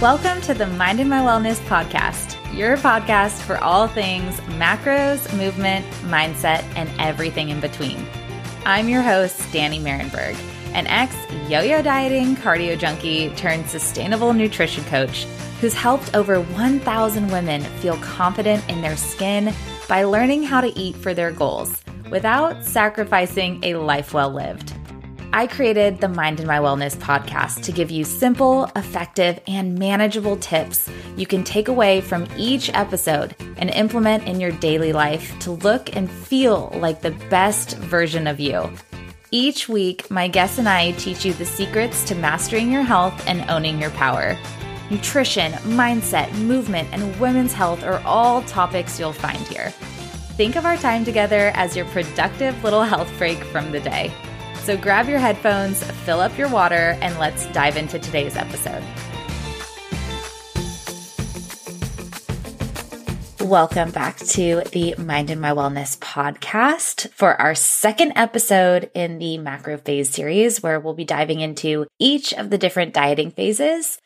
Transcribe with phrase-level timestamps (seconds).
[0.00, 6.62] Welcome to the Mindin' My Wellness podcast, your podcast for all things macros, movement, mindset,
[6.76, 8.06] and everything in between.
[8.64, 10.38] I'm your host, Danny Marenberg,
[10.72, 11.16] an ex
[11.48, 15.24] yo yo dieting cardio junkie turned sustainable nutrition coach
[15.60, 19.52] who's helped over 1,000 women feel confident in their skin
[19.88, 21.76] by learning how to eat for their goals
[22.08, 24.72] without sacrificing a life well lived.
[25.30, 30.88] I created the Mindin' My Wellness podcast to give you simple, effective, and manageable tips
[31.18, 35.94] you can take away from each episode and implement in your daily life to look
[35.94, 38.70] and feel like the best version of you.
[39.30, 43.48] Each week, my guests and I teach you the secrets to mastering your health and
[43.50, 44.34] owning your power.
[44.90, 49.72] Nutrition, mindset, movement, and women's health are all topics you'll find here.
[50.38, 54.10] Think of our time together as your productive little health break from the day.
[54.68, 58.84] So grab your headphones, fill up your water, and let's dive into today's episode.
[63.40, 69.78] Welcome back to the Mindin' My Wellness podcast for our second episode in the macro
[69.78, 73.98] phase series, where we'll be diving into each of the different dieting phases.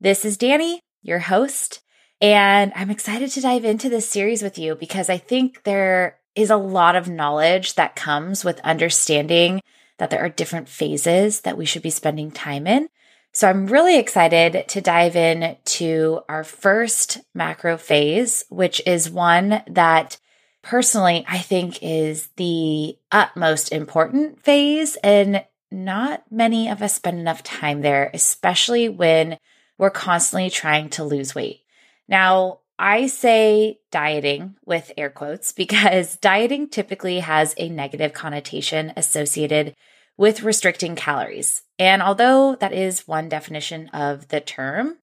[0.00, 1.82] This is Danny, your host,
[2.22, 6.48] and I'm excited to dive into this series with you because I think there is
[6.48, 9.60] a lot of knowledge that comes with understanding
[9.98, 12.88] that there are different phases that we should be spending time in.
[13.32, 19.62] So I'm really excited to dive in to our first macro phase, which is one
[19.68, 20.16] that
[20.62, 24.96] personally I think is the utmost important phase.
[25.02, 29.38] And not many of us spend enough time there, especially when
[29.78, 31.60] we're constantly trying to lose weight.
[32.08, 39.74] Now, I say dieting with air quotes because dieting typically has a negative connotation associated
[40.18, 41.62] with restricting calories.
[41.78, 44.98] And although that is one definition of the term,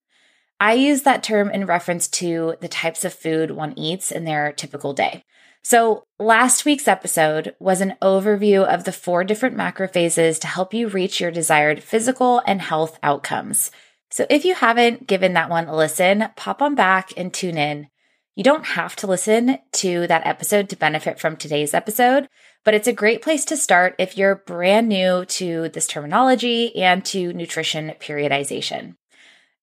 [0.59, 4.51] I use that term in reference to the types of food one eats in their
[4.51, 5.23] typical day.
[5.65, 10.73] So, last week's episode was an overview of the four different macro phases to help
[10.73, 13.71] you reach your desired physical and health outcomes.
[14.13, 17.87] So if you haven't given that one a listen, pop on back and tune in.
[18.35, 22.29] You don't have to listen to that episode to benefit from today's episode,
[22.63, 27.03] but it's a great place to start if you're brand new to this terminology and
[27.05, 28.97] to nutrition periodization.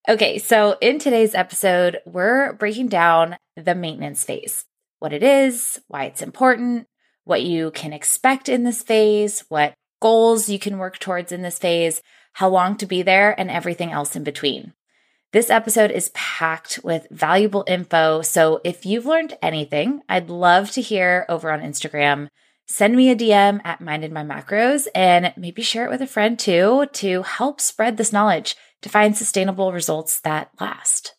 [0.08, 4.64] Okay, so in today's episode, we're breaking down the maintenance phase
[4.98, 6.88] what it is, why it's important,
[7.22, 11.60] what you can expect in this phase, what goals you can work towards in this
[11.60, 12.02] phase,
[12.32, 14.72] how long to be there, and everything else in between.
[15.32, 18.20] This episode is packed with valuable info.
[18.22, 22.28] So if you've learned anything, I'd love to hear over on Instagram.
[22.66, 26.38] Send me a DM at Mindin' My Macros and maybe share it with a friend
[26.38, 31.14] too to help spread this knowledge to find sustainable results that last.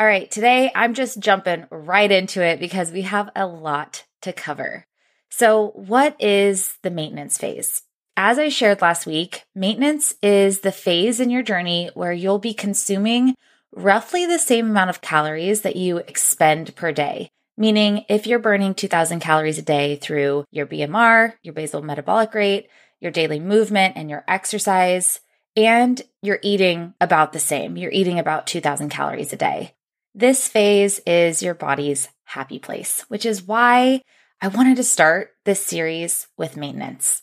[0.00, 4.32] All right, today I'm just jumping right into it because we have a lot to
[4.32, 4.86] cover.
[5.30, 7.82] So, what is the maintenance phase?
[8.20, 12.52] As I shared last week, maintenance is the phase in your journey where you'll be
[12.52, 13.36] consuming
[13.72, 17.30] roughly the same amount of calories that you expend per day.
[17.56, 22.68] Meaning, if you're burning 2000 calories a day through your BMR, your basal metabolic rate,
[22.98, 25.20] your daily movement, and your exercise,
[25.54, 29.76] and you're eating about the same, you're eating about 2000 calories a day.
[30.12, 34.02] This phase is your body's happy place, which is why
[34.42, 37.22] I wanted to start this series with maintenance.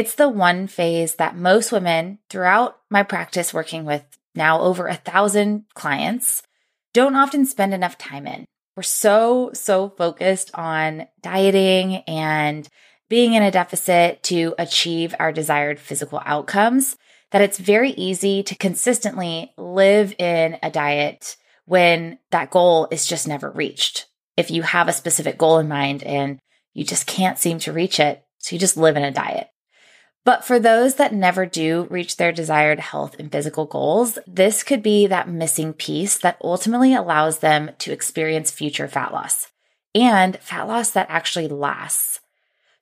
[0.00, 4.02] It's the one phase that most women throughout my practice working with
[4.34, 6.42] now over a thousand clients
[6.94, 8.46] don't often spend enough time in.
[8.74, 12.66] We're so, so focused on dieting and
[13.10, 16.96] being in a deficit to achieve our desired physical outcomes
[17.30, 21.36] that it's very easy to consistently live in a diet
[21.66, 24.06] when that goal is just never reached.
[24.38, 26.38] If you have a specific goal in mind and
[26.72, 29.50] you just can't seem to reach it, so you just live in a diet.
[30.24, 34.82] But for those that never do reach their desired health and physical goals, this could
[34.82, 39.48] be that missing piece that ultimately allows them to experience future fat loss
[39.94, 42.20] and fat loss that actually lasts.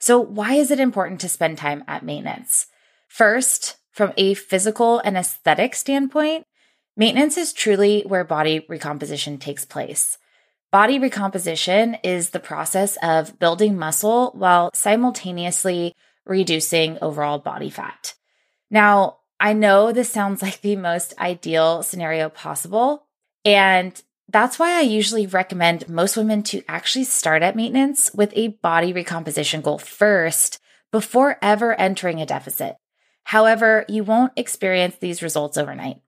[0.00, 2.67] So, why is it important to spend time at maintenance?
[3.08, 6.44] First, from a physical and aesthetic standpoint,
[6.96, 10.19] maintenance is truly where body recomposition takes place.
[10.70, 15.94] Body recomposition is the process of building muscle while simultaneously
[16.29, 18.15] reducing overall body fat.
[18.71, 23.07] Now, I know this sounds like the most ideal scenario possible.
[23.45, 28.49] And that's why I usually recommend most women to actually start at maintenance with a
[28.49, 30.61] body recomposition goal first
[30.91, 32.77] before ever entering a deficit.
[33.25, 36.01] However, you won't experience these results overnight.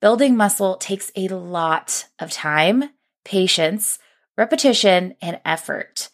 [0.00, 2.90] building muscle takes a lot of time,
[3.24, 3.98] patience,
[4.36, 6.10] repetition, and effort.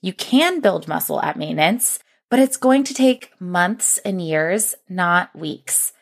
[0.00, 1.98] You can build muscle at maintenance,
[2.34, 5.92] but it's going to take months and years, not weeks.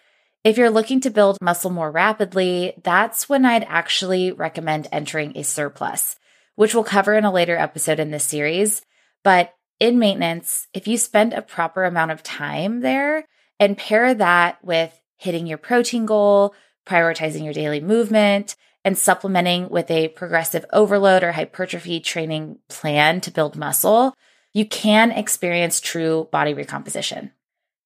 [0.42, 5.44] If you're looking to build muscle more rapidly, that's when I'd actually recommend entering a
[5.44, 6.16] surplus,
[6.54, 8.80] which we'll cover in a later episode in this series.
[9.22, 13.26] But in maintenance, if you spend a proper amount of time there
[13.60, 16.54] and pair that with hitting your protein goal,
[16.86, 18.56] prioritizing your daily movement,
[18.86, 24.14] and supplementing with a progressive overload or hypertrophy training plan to build muscle,
[24.52, 27.32] you can experience true body recomposition.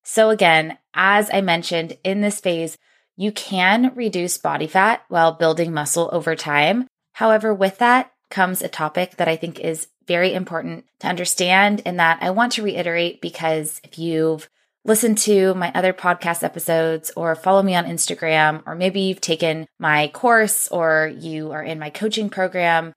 [0.02, 2.76] So, again, as I mentioned in this phase,
[3.16, 6.86] you can reduce body fat while building muscle over time.
[7.14, 11.98] However, with that comes a topic that I think is very important to understand and
[11.98, 14.48] that I want to reiterate because if you've
[14.84, 19.66] listened to my other podcast episodes or follow me on Instagram, or maybe you've taken
[19.78, 22.92] my course or you are in my coaching program,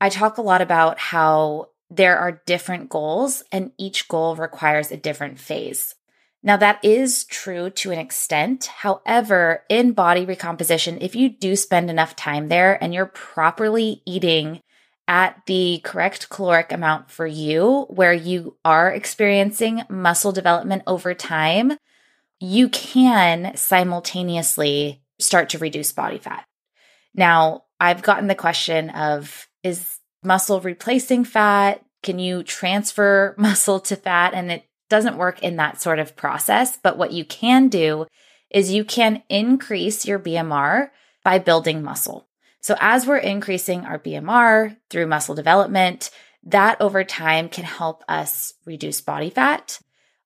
[0.00, 4.96] I talk a lot about how there are different goals and each goal requires a
[4.96, 5.94] different phase.
[6.42, 8.66] Now, that is true to an extent.
[8.66, 14.60] However, in body recomposition, if you do spend enough time there and you're properly eating
[15.06, 21.76] at the correct caloric amount for you, where you are experiencing muscle development over time,
[22.40, 26.44] you can simultaneously start to reduce body fat.
[27.14, 31.84] Now, I've gotten the question of is muscle replacing fat?
[32.02, 34.34] Can you transfer muscle to fat?
[34.34, 36.76] And it doesn't work in that sort of process.
[36.76, 38.06] But what you can do
[38.50, 40.90] is you can increase your BMR
[41.24, 42.28] by building muscle.
[42.60, 46.10] So as we're increasing our BMR through muscle development,
[46.44, 49.80] that over time can help us reduce body fat.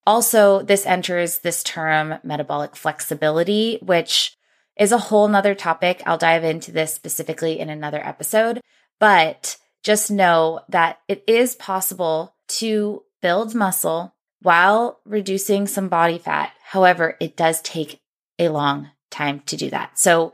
[0.06, 4.37] Also, this enters this term metabolic flexibility, which
[4.78, 6.02] is a whole nother topic.
[6.06, 8.60] I'll dive into this specifically in another episode,
[9.00, 14.12] but just know that it is possible to build muscle
[14.42, 16.50] while reducing some body fat.
[16.60, 18.00] However, it does take
[18.36, 19.96] a long time to do that.
[19.96, 20.32] So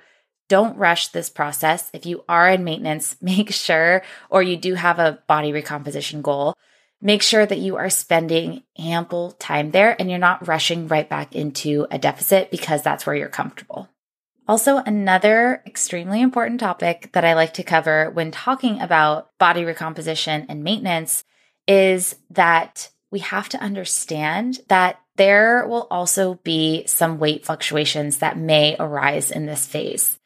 [0.48, 1.90] don't rush this process.
[1.92, 6.54] If you are in maintenance, make sure, or you do have a body recomposition goal,
[7.02, 11.34] make sure that you are spending ample time there and you're not rushing right back
[11.34, 13.86] into a deficit because that's where you're comfortable.
[14.48, 20.46] Also, another extremely important topic that I like to cover when talking about body recomposition
[20.48, 21.22] and maintenance
[21.68, 28.38] is that we have to understand that there will also be some weight fluctuations that
[28.38, 30.18] may arise in this phase.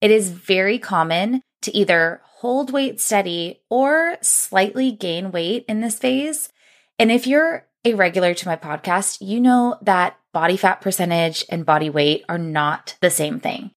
[0.00, 5.98] It is very common to either hold weight steady or slightly gain weight in this
[5.98, 6.50] phase.
[6.98, 11.64] And if you're a regular to my podcast, you know that body fat percentage and
[11.64, 13.70] body weight are not the same thing.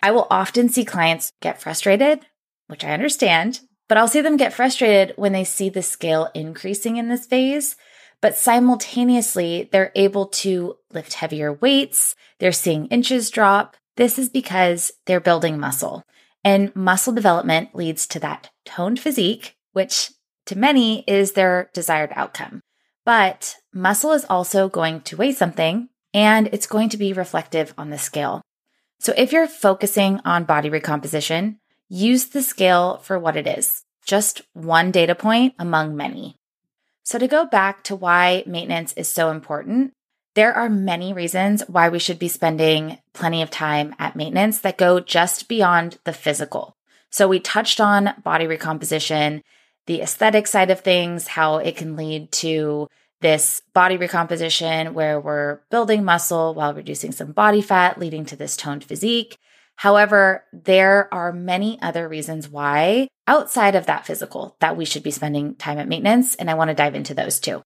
[0.00, 2.20] I will often see clients get frustrated,
[2.68, 6.98] which I understand, but I'll see them get frustrated when they see the scale increasing
[6.98, 7.74] in this phase
[8.20, 12.14] but simultaneously they're able to lift heavier weights.
[12.38, 13.76] They're seeing inches drop.
[13.96, 16.02] This is because they're building muscle
[16.44, 20.12] and muscle development leads to that toned physique, which
[20.46, 22.60] to many is their desired outcome.
[23.04, 27.90] But muscle is also going to weigh something and it's going to be reflective on
[27.90, 28.42] the scale.
[28.98, 34.42] So if you're focusing on body recomposition, use the scale for what it is, just
[34.54, 36.36] one data point among many.
[37.02, 39.92] So, to go back to why maintenance is so important,
[40.34, 44.76] there are many reasons why we should be spending plenty of time at maintenance that
[44.76, 46.74] go just beyond the physical.
[47.10, 49.44] So, we touched on body recomposition,
[49.86, 52.88] the aesthetic side of things, how it can lead to
[53.20, 58.56] this body recomposition where we're building muscle while reducing some body fat, leading to this
[58.56, 59.38] toned physique.
[59.76, 65.10] However, there are many other reasons why outside of that physical that we should be
[65.10, 66.34] spending time at maintenance.
[66.34, 67.62] And I want to dive into those too.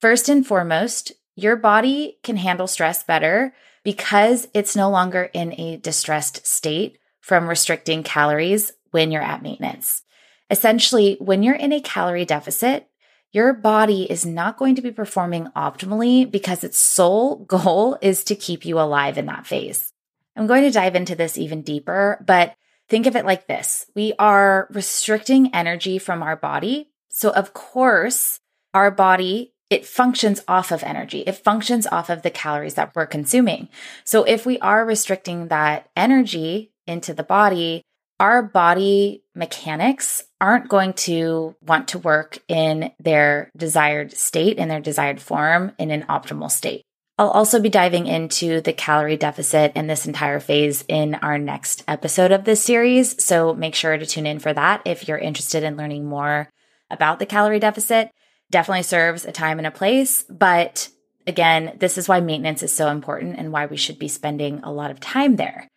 [0.00, 5.76] First and foremost, your body can handle stress better because it's no longer in a
[5.76, 10.02] distressed state from restricting calories when you're at maintenance.
[10.50, 12.88] Essentially, when you're in a calorie deficit,
[13.34, 18.36] your body is not going to be performing optimally because its sole goal is to
[18.36, 19.92] keep you alive in that phase.
[20.36, 22.54] I'm going to dive into this even deeper, but
[22.88, 26.90] think of it like this we are restricting energy from our body.
[27.08, 28.40] So, of course,
[28.72, 31.20] our body it functions off of energy.
[31.26, 33.68] It functions off of the calories that we're consuming.
[34.04, 37.82] So if we are restricting that energy into the body,
[38.20, 44.80] our body mechanics aren't going to want to work in their desired state, in their
[44.80, 46.84] desired form, in an optimal state.
[47.16, 51.84] I'll also be diving into the calorie deficit and this entire phase in our next
[51.86, 53.22] episode of this series.
[53.24, 56.48] So make sure to tune in for that if you're interested in learning more
[56.90, 58.10] about the calorie deficit.
[58.50, 60.24] Definitely serves a time and a place.
[60.24, 60.88] But
[61.26, 64.72] again, this is why maintenance is so important and why we should be spending a
[64.72, 65.68] lot of time there.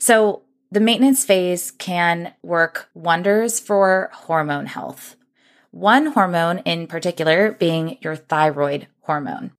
[0.00, 5.16] So the maintenance phase can work wonders for hormone health.
[5.72, 9.52] One hormone in particular being your thyroid hormone.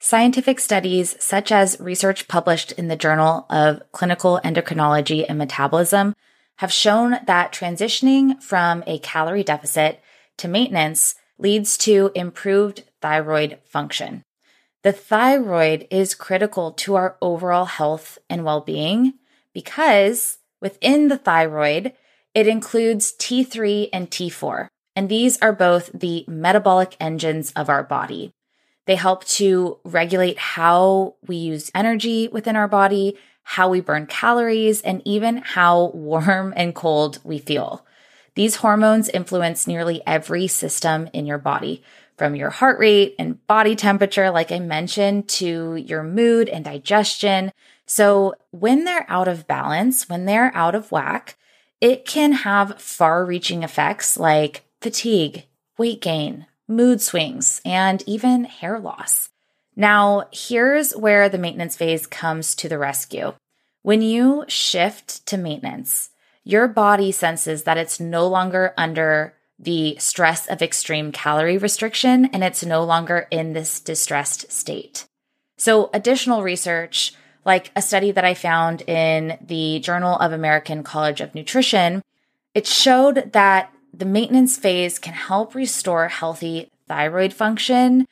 [0.00, 6.14] Scientific studies, such as research published in the Journal of Clinical Endocrinology and Metabolism,
[6.56, 10.00] have shown that transitioning from a calorie deficit
[10.36, 14.24] to maintenance leads to improved thyroid function.
[14.82, 19.14] The thyroid is critical to our overall health and well being
[19.52, 21.92] because within the thyroid,
[22.34, 28.32] it includes T3 and T4, and these are both the metabolic engines of our body.
[28.86, 34.80] They help to regulate how we use energy within our body, how we burn calories,
[34.82, 37.84] and even how warm and cold we feel.
[38.34, 41.82] These hormones influence nearly every system in your body,
[42.16, 47.52] from your heart rate and body temperature, like I mentioned, to your mood and digestion.
[47.88, 51.36] So when they're out of balance, when they're out of whack,
[51.80, 55.46] it can have far reaching effects like fatigue,
[55.78, 59.30] weight gain, mood swings, and even hair loss.
[59.74, 63.32] Now, here's where the maintenance phase comes to the rescue.
[63.82, 66.10] When you shift to maintenance,
[66.44, 72.44] your body senses that it's no longer under the stress of extreme calorie restriction and
[72.44, 75.06] it's no longer in this distressed state.
[75.56, 77.14] So, additional research,
[77.44, 82.02] like a study that I found in the Journal of American College of Nutrition,
[82.54, 88.06] it showed that the maintenance phase can help restore healthy thyroid function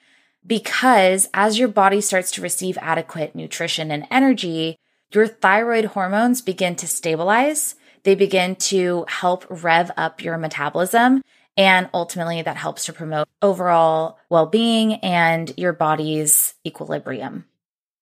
[0.46, 4.78] because as your body starts to receive adequate nutrition and energy,
[5.12, 7.74] your thyroid hormones begin to stabilize.
[8.04, 11.22] They begin to help rev up your metabolism.
[11.56, 17.46] And ultimately, that helps to promote overall well being and your body's equilibrium.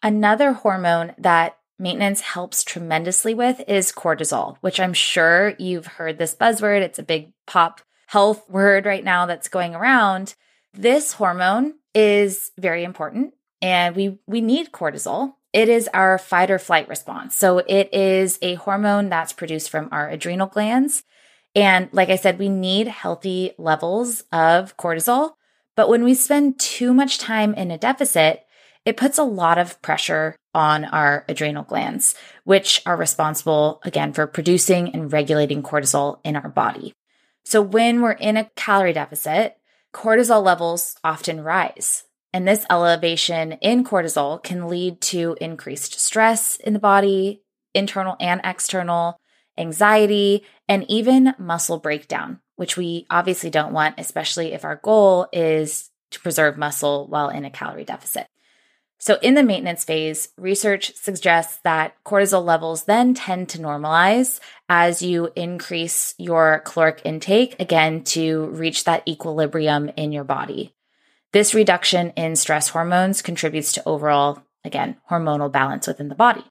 [0.04, 6.34] Another hormone that maintenance helps tremendously with is cortisol, which I'm sure you've heard this
[6.34, 6.82] buzzword.
[6.82, 10.34] It's a big pop health word right now that's going around.
[10.75, 13.32] This hormone is very important
[13.62, 15.37] and we we need cortisol.
[15.54, 17.34] It is our fight or flight response.
[17.34, 21.02] So it is a hormone that's produced from our adrenal glands.
[21.54, 25.37] And like I said, we need healthy levels of cortisol.
[25.76, 28.44] But when we spend too much time in a deficit,
[28.85, 32.14] it puts a lot of pressure on our adrenal glands,
[32.45, 36.93] which are responsible again for producing and regulating cortisol in our body.
[37.45, 39.57] So when we're in a calorie deficit,
[39.93, 42.05] cortisol levels often rise.
[42.33, 47.43] And this elevation in cortisol can lead to increased stress in the body,
[47.75, 49.21] internal and external,
[49.57, 55.91] anxiety, and even muscle breakdown, which we obviously don't want, especially if our goal is
[56.11, 58.26] to preserve muscle while in a calorie deficit.
[59.04, 65.02] So, in the maintenance phase, research suggests that cortisol levels then tend to normalize as
[65.02, 70.73] you increase your caloric intake again to reach that equilibrium in your body.
[71.34, 76.44] This reduction in stress hormones contributes to overall, again, hormonal balance within the body.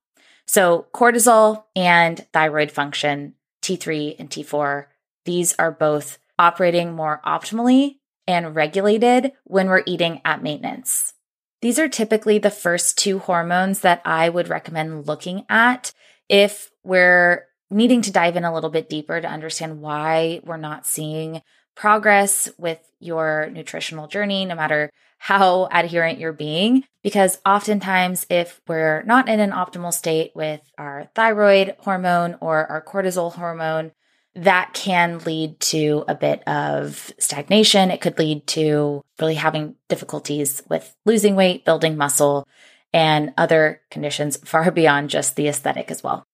[0.46, 3.34] So, cortisol and thyroid function,
[3.64, 4.86] T3 and T4,
[5.26, 7.96] these are both operating more optimally
[8.28, 11.16] and regulated when we're eating at maintenance.
[11.64, 15.94] These are typically the first two hormones that I would recommend looking at
[16.28, 20.86] if we're needing to dive in a little bit deeper to understand why we're not
[20.86, 21.42] seeing
[21.74, 26.84] progress with your nutritional journey, no matter how adherent you're being.
[27.02, 32.84] Because oftentimes, if we're not in an optimal state with our thyroid hormone or our
[32.84, 33.94] cortisol hormone,
[34.36, 37.92] that can lead to a bit of stagnation.
[37.92, 42.48] It could lead to really having difficulties with losing weight, building muscle,
[42.94, 46.26] and other conditions far beyond just the aesthetic as well.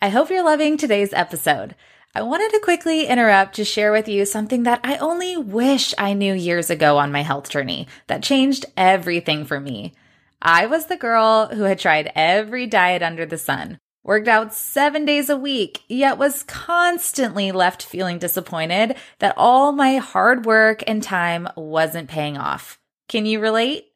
[0.00, 1.74] I hope you're loving today's episode.
[2.14, 6.14] I wanted to quickly interrupt to share with you something that I only wish I
[6.14, 9.94] knew years ago on my health journey that changed everything for me.
[10.40, 15.04] I was the girl who had tried every diet under the sun, worked out seven
[15.04, 21.02] days a week, yet was constantly left feeling disappointed that all my hard work and
[21.02, 22.78] time wasn't paying off.
[23.08, 23.86] Can you relate?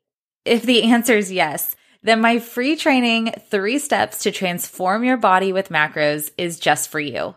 [0.45, 5.53] If the answer is yes, then my free training, Three Steps to Transform Your Body
[5.53, 7.37] with Macros, is just for you.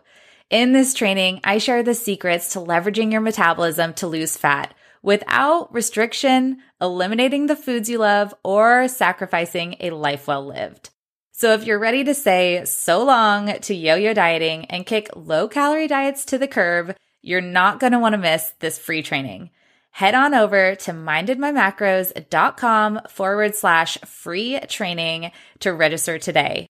[0.50, 4.74] In this training, I share the secrets to leveraging your metabolism to lose fat
[5.06, 10.90] without restriction, eliminating the foods you love, or sacrificing a life well lived.
[11.30, 15.46] So if you're ready to say so long to yo yo dieting and kick low
[15.46, 19.50] calorie diets to the curb, you're not going to want to miss this free training.
[19.92, 26.66] Head on over to mindinmymacros.com forward slash free training to register today.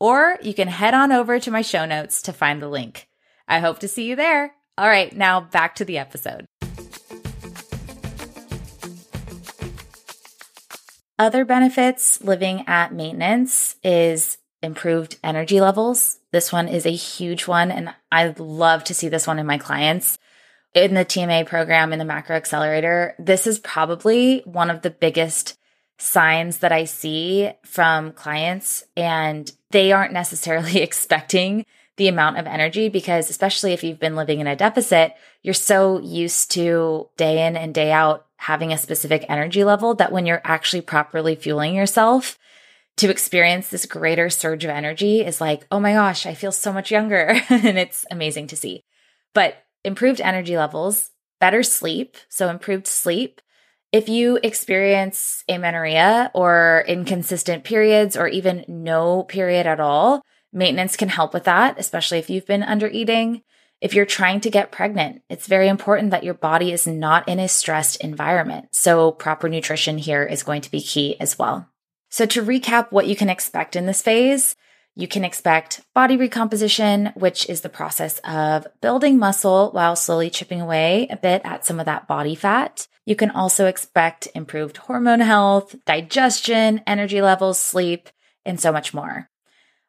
[0.00, 3.06] Or you can head on over to my show notes to find the link.
[3.46, 4.54] I hope to see you there.
[4.76, 6.44] All right, now back to the episode.
[11.18, 16.20] Other benefits living at maintenance is improved energy levels.
[16.30, 19.58] This one is a huge one, and I love to see this one in my
[19.58, 20.18] clients.
[20.74, 25.58] In the TMA program in the Macro Accelerator, this is probably one of the biggest
[25.98, 31.66] signs that I see from clients, and they aren't necessarily expecting
[31.98, 36.00] the amount of energy because, especially if you've been living in a deficit, you're so
[36.00, 40.40] used to day in and day out having a specific energy level that when you're
[40.44, 42.38] actually properly fueling yourself,
[42.98, 46.72] to experience this greater surge of energy is like, oh my gosh, I feel so
[46.72, 47.40] much younger.
[47.48, 48.84] and it's amazing to see.
[49.34, 53.40] But improved energy levels, better sleep, so improved sleep.
[53.92, 61.08] If you experience amenorrhea or inconsistent periods or even no period at all, maintenance can
[61.08, 63.42] help with that, especially if you've been under eating.
[63.80, 67.38] If you're trying to get pregnant, it's very important that your body is not in
[67.38, 68.68] a stressed environment.
[68.72, 71.68] So proper nutrition here is going to be key as well.
[72.10, 74.56] So to recap what you can expect in this phase,
[74.96, 80.60] you can expect body recomposition, which is the process of building muscle while slowly chipping
[80.60, 82.88] away a bit at some of that body fat.
[83.06, 88.08] You can also expect improved hormone health, digestion, energy levels, sleep,
[88.44, 89.30] and so much more.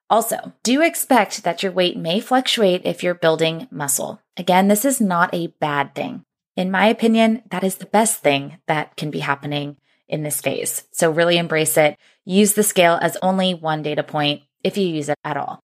[0.09, 4.19] Also, do expect that your weight may fluctuate if you're building muscle.
[4.37, 6.23] Again, this is not a bad thing.
[6.55, 10.84] In my opinion, that is the best thing that can be happening in this phase.
[10.91, 11.97] So really embrace it.
[12.25, 15.60] Use the scale as only one data point if you use it at all.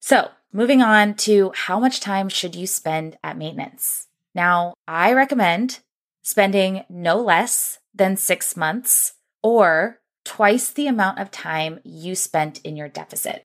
[0.00, 4.08] So moving on to how much time should you spend at maintenance?
[4.34, 5.80] Now, I recommend
[6.22, 12.76] spending no less than six months or twice the amount of time you spent in
[12.76, 13.44] your deficit.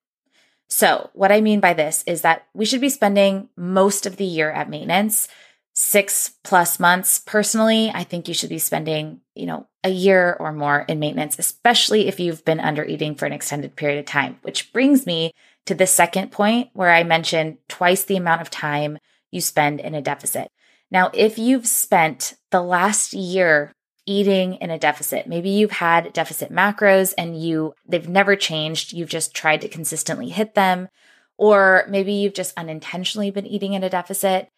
[0.69, 4.25] So, what I mean by this is that we should be spending most of the
[4.25, 5.27] year at maintenance,
[5.73, 7.19] six plus months.
[7.19, 11.39] Personally, I think you should be spending, you know, a year or more in maintenance,
[11.39, 15.31] especially if you've been under eating for an extended period of time, which brings me
[15.65, 18.99] to the second point where I mentioned twice the amount of time
[19.31, 20.49] you spend in a deficit.
[20.91, 23.73] Now, if you've spent the last year
[24.09, 25.27] eating in a deficit.
[25.27, 28.91] Maybe you've had deficit macros and you they've never changed.
[28.91, 30.89] You've just tried to consistently hit them
[31.37, 34.49] or maybe you've just unintentionally been eating in a deficit.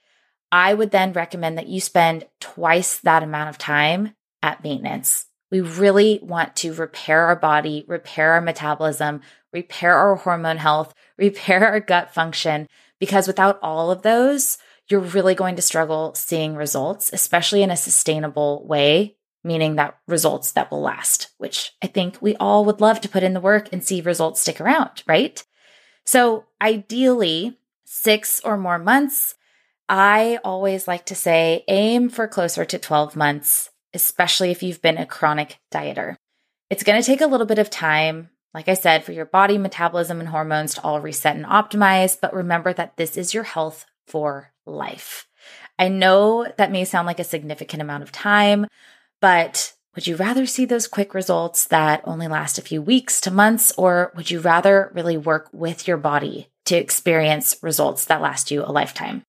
[0.52, 5.28] I would then recommend that you spend twice that amount of time at maintenance.
[5.52, 9.22] We really want to repair our body, repair our metabolism,
[9.54, 12.68] repair our hormone health, repair our gut function,
[13.00, 17.78] because without all of those, you're really going to struggle seeing results, especially in a
[17.78, 23.02] sustainable way meaning that results that will last, which I think we all would love
[23.02, 25.44] to put in the work and see results stick around, right?
[26.06, 29.36] So ideally, six or more months.
[29.90, 34.98] I always like to say aim for closer to 12 months, especially if you've been
[34.98, 36.16] a chronic dieter.
[36.70, 39.58] It's going to take a little bit of time, like I said, for your body,
[39.58, 42.18] metabolism, and hormones to all reset and optimize.
[42.20, 45.28] But remember that this is your health for life.
[45.78, 48.68] I know that may sound like a significant amount of time,
[49.22, 53.32] but would you rather see those quick results that only last a few weeks to
[53.32, 58.52] months, or would you rather really work with your body to experience results that last
[58.52, 59.24] you a lifetime?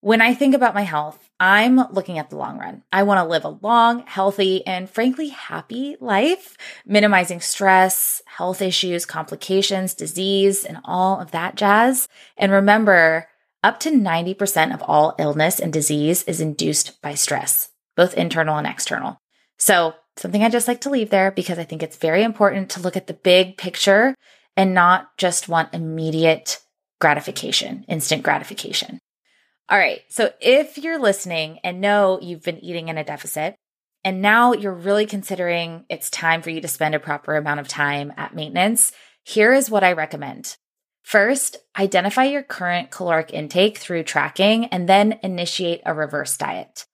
[0.00, 2.82] When I think about my health, I'm looking at the long run.
[2.92, 9.06] I want to live a long, healthy, and frankly happy life, minimizing stress, health issues,
[9.06, 12.08] complications, disease, and all of that jazz.
[12.36, 13.28] And remember,
[13.62, 18.66] up to 90% of all illness and disease is induced by stress both internal and
[18.66, 19.18] external.
[19.58, 22.80] So, something I just like to leave there because I think it's very important to
[22.80, 24.14] look at the big picture
[24.56, 26.60] and not just want immediate
[27.00, 28.98] gratification, instant gratification.
[29.68, 30.00] All right.
[30.08, 33.54] So, if you're listening and know you've been eating in a deficit,
[34.04, 37.68] and now you're really considering it's time for you to spend a proper amount of
[37.68, 38.92] time at maintenance,
[39.24, 40.56] here is what I recommend.
[41.02, 46.86] First, identify your current caloric intake through tracking and then initiate a reverse diet.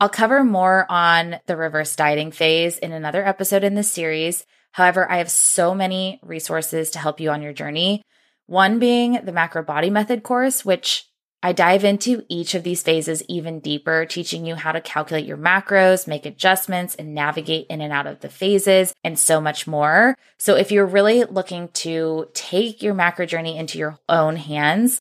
[0.00, 4.46] I'll cover more on the reverse dieting phase in another episode in this series.
[4.72, 8.02] However, I have so many resources to help you on your journey.
[8.46, 11.04] One being the macro body method course, which
[11.42, 15.36] I dive into each of these phases even deeper, teaching you how to calculate your
[15.36, 20.16] macros, make adjustments, and navigate in and out of the phases, and so much more.
[20.38, 25.00] So, if you're really looking to take your macro journey into your own hands,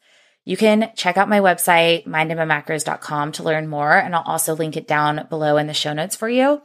[0.49, 3.95] you can check out my website, mindinmymacros.com, to learn more.
[3.95, 6.63] And I'll also link it down below in the show notes for you.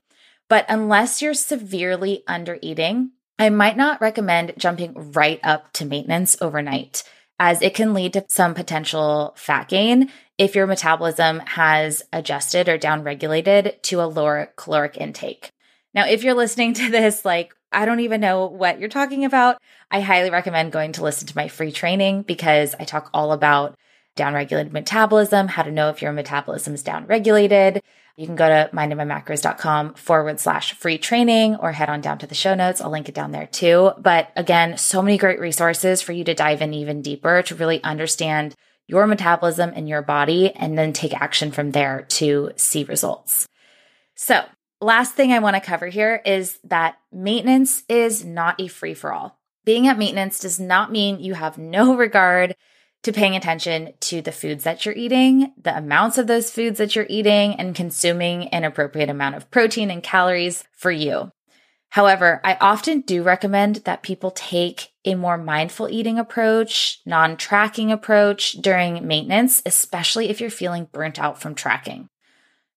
[0.48, 6.34] But unless you're severely under eating, I might not recommend jumping right up to maintenance
[6.40, 7.02] overnight
[7.38, 12.78] as it can lead to some potential fat gain if your metabolism has adjusted or
[12.78, 15.50] downregulated to a lower caloric intake.
[15.92, 19.60] Now, if you're listening to this, like, I don't even know what you're talking about,
[19.90, 23.76] I highly recommend going to listen to my free training because I talk all about
[24.16, 27.80] downregulated metabolism, how to know if your metabolism is downregulated,
[28.16, 32.34] you can go to mindinmymacros.com forward slash free training or head on down to the
[32.34, 32.80] show notes.
[32.80, 33.90] I'll link it down there too.
[33.98, 37.82] But again, so many great resources for you to dive in even deeper to really
[37.82, 38.54] understand
[38.86, 43.48] your metabolism and your body and then take action from there to see results.
[44.14, 44.44] So,
[44.84, 49.12] last thing I want to cover here is that maintenance is not a free for
[49.12, 49.38] all.
[49.64, 52.54] Being at maintenance does not mean you have no regard
[53.02, 56.96] to paying attention to the foods that you're eating, the amounts of those foods that
[56.96, 61.30] you're eating, and consuming an appropriate amount of protein and calories for you.
[61.90, 67.92] However, I often do recommend that people take a more mindful eating approach, non tracking
[67.92, 72.08] approach during maintenance, especially if you're feeling burnt out from tracking.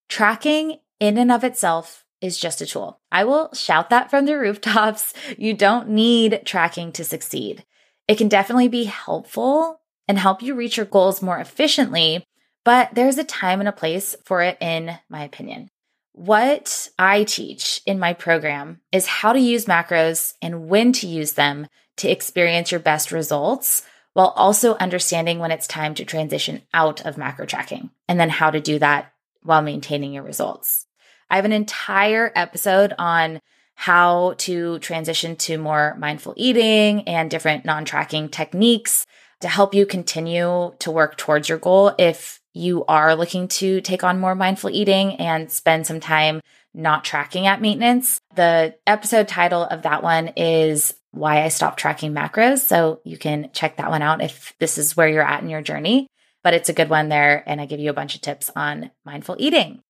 [0.08, 3.00] Tracking in and of itself is just a tool.
[3.12, 5.14] I will shout that from the rooftops.
[5.36, 7.64] You don't need tracking to succeed.
[8.06, 12.24] It can definitely be helpful and help you reach your goals more efficiently,
[12.64, 15.68] but there's a time and a place for it, in my opinion.
[16.12, 21.34] What I teach in my program is how to use macros and when to use
[21.34, 23.82] them to experience your best results
[24.14, 28.50] while also understanding when it's time to transition out of macro tracking and then how
[28.50, 30.87] to do that while maintaining your results.
[31.30, 33.40] I have an entire episode on
[33.74, 39.06] how to transition to more mindful eating and different non tracking techniques
[39.40, 44.02] to help you continue to work towards your goal if you are looking to take
[44.02, 46.40] on more mindful eating and spend some time
[46.74, 48.20] not tracking at maintenance.
[48.34, 52.58] The episode title of that one is Why I Stopped Tracking Macros.
[52.58, 55.62] So you can check that one out if this is where you're at in your
[55.62, 56.08] journey.
[56.42, 57.44] But it's a good one there.
[57.46, 59.82] And I give you a bunch of tips on mindful eating.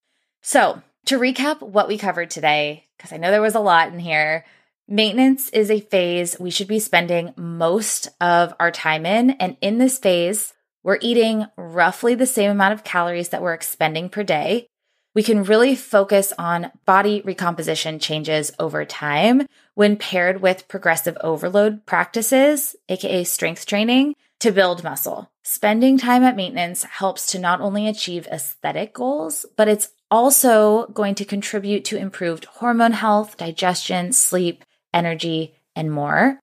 [0.43, 3.99] So to recap what we covered today, because I know there was a lot in
[3.99, 4.45] here.
[4.87, 9.31] Maintenance is a phase we should be spending most of our time in.
[9.31, 14.11] And in this phase, we're eating roughly the same amount of calories that we're expending
[14.11, 14.67] per day.
[15.15, 21.87] We can really focus on body recomposition changes over time when paired with progressive overload
[21.87, 25.31] practices, aka strength training, to build muscle.
[25.43, 31.15] Spending time at maintenance helps to not only achieve aesthetic goals, but it's also going
[31.17, 36.41] to contribute to improved hormone health, digestion, sleep, energy, and more.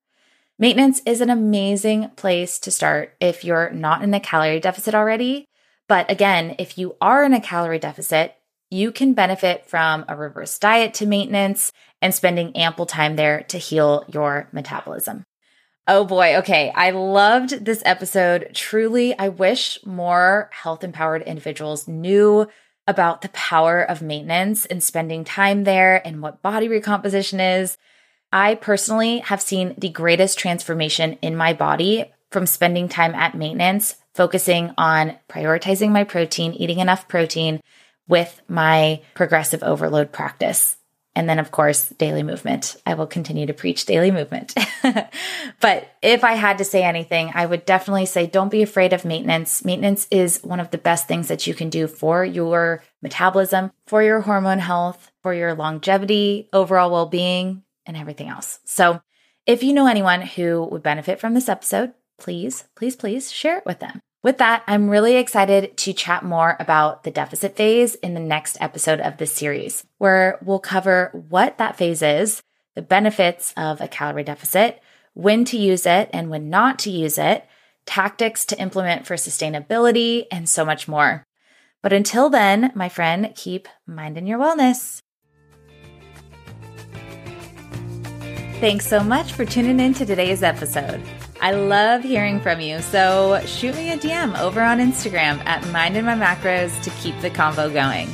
[0.57, 5.45] Maintenance is an amazing place to start if you're not in a calorie deficit already.
[5.87, 8.35] But again, if you are in a calorie deficit,
[8.71, 13.57] you can benefit from a reverse diet to maintenance and spending ample time there to
[13.57, 15.23] heal your metabolism.
[15.87, 16.37] Oh boy.
[16.37, 16.71] Okay.
[16.73, 18.49] I loved this episode.
[18.53, 22.47] Truly, I wish more health empowered individuals knew
[22.87, 27.77] about the power of maintenance and spending time there and what body recomposition is.
[28.31, 33.95] I personally have seen the greatest transformation in my body from spending time at maintenance,
[34.13, 37.61] focusing on prioritizing my protein, eating enough protein
[38.07, 40.77] with my progressive overload practice.
[41.15, 42.75] And then, of course, daily movement.
[42.85, 44.53] I will continue to preach daily movement.
[45.61, 49.05] but if I had to say anything, I would definitely say don't be afraid of
[49.05, 49.63] maintenance.
[49.63, 54.03] Maintenance is one of the best things that you can do for your metabolism, for
[54.03, 58.59] your hormone health, for your longevity, overall well being, and everything else.
[58.65, 59.01] So
[59.45, 63.65] if you know anyone who would benefit from this episode, please, please, please share it
[63.65, 64.01] with them.
[64.25, 68.57] With that, I'm really excited to chat more about the deficit phase in the next
[68.59, 72.41] episode of this series, where we'll cover what that phase is,
[72.73, 74.81] the benefits of a calorie deficit,
[75.13, 77.45] when to use it and when not to use it,
[77.85, 81.23] tactics to implement for sustainability, and so much more.
[81.83, 85.01] But until then, my friend, keep minding your wellness.
[88.59, 91.03] Thanks so much for tuning in to today's episode.
[91.41, 96.05] I love hearing from you, so shoot me a DM over on Instagram at Mindin'
[96.05, 98.09] My Macros to keep the convo going.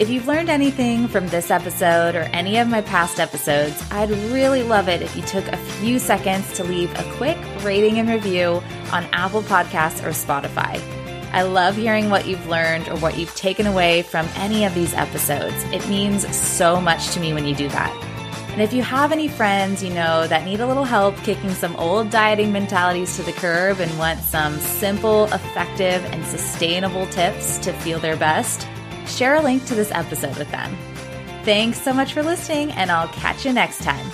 [0.00, 4.62] If you've learned anything from this episode or any of my past episodes, I'd really
[4.62, 8.62] love it if you took a few seconds to leave a quick rating and review
[8.92, 10.80] on Apple Podcasts or Spotify.
[11.32, 14.94] I love hearing what you've learned or what you've taken away from any of these
[14.94, 15.62] episodes.
[15.72, 18.07] It means so much to me when you do that.
[18.58, 21.76] And if you have any friends you know that need a little help kicking some
[21.76, 27.72] old dieting mentalities to the curb and want some simple, effective, and sustainable tips to
[27.72, 28.66] feel their best,
[29.06, 30.76] share a link to this episode with them.
[31.44, 34.10] Thanks so much for listening, and I'll catch you next time.